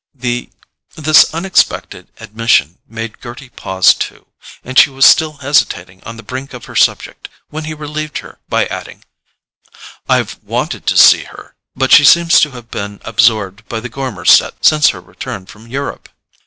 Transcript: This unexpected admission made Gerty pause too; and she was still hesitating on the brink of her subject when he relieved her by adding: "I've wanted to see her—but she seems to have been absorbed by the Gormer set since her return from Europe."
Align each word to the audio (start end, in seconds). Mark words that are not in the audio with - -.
This 0.15 1.31
unexpected 1.31 2.07
admission 2.19 2.79
made 2.87 3.21
Gerty 3.21 3.49
pause 3.55 3.93
too; 3.93 4.25
and 4.63 4.79
she 4.79 4.89
was 4.89 5.05
still 5.05 5.33
hesitating 5.33 6.01
on 6.05 6.17
the 6.17 6.23
brink 6.23 6.55
of 6.55 6.65
her 6.65 6.75
subject 6.75 7.29
when 7.49 7.65
he 7.65 7.75
relieved 7.75 8.17
her 8.17 8.39
by 8.49 8.65
adding: 8.65 9.05
"I've 10.09 10.41
wanted 10.43 10.87
to 10.87 10.97
see 10.97 11.25
her—but 11.25 11.91
she 11.91 12.03
seems 12.03 12.39
to 12.39 12.49
have 12.49 12.71
been 12.71 12.99
absorbed 13.05 13.69
by 13.69 13.79
the 13.79 13.89
Gormer 13.91 14.25
set 14.27 14.65
since 14.65 14.89
her 14.89 15.01
return 15.01 15.45
from 15.45 15.67
Europe." 15.67 16.09